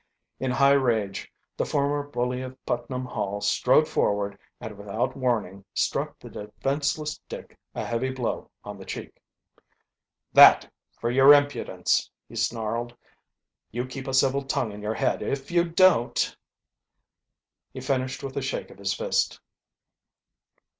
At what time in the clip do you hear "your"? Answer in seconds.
11.11-11.35, 14.81-14.95